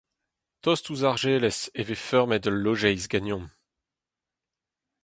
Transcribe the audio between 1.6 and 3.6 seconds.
e vez feurmet ul lojeiz ganeomp.